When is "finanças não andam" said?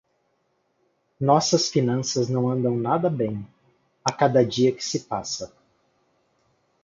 1.69-2.75